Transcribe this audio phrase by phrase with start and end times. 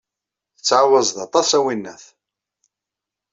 [0.57, 2.03] Tettɛawazeḍ aṭas, a winnat.